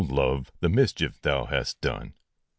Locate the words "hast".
1.45-1.79